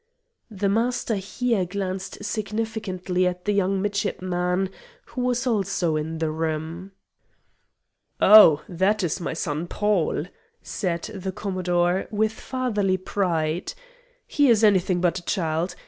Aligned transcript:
The 0.49 0.67
Master 0.67 1.13
here 1.17 1.63
glanced 1.63 2.23
significantly 2.23 3.27
at 3.27 3.45
the 3.45 3.51
young 3.53 3.79
midshipman 3.83 4.71
who 5.13 5.21
was 5.21 5.45
also 5.45 5.95
in 5.95 6.17
the 6.17 6.31
room. 6.31 6.93
"Oh, 8.19 8.63
that 8.67 9.03
is 9.03 9.21
my 9.21 9.33
son 9.35 9.67
Paul," 9.67 10.25
said 10.63 11.03
the 11.03 11.31
Commodore, 11.31 12.07
with 12.09 12.31
fatherly 12.31 12.97
pride. 12.97 13.75
"He 14.25 14.49
is 14.49 14.63
anything 14.63 15.01
but 15.01 15.19
a 15.19 15.23
child. 15.25 15.75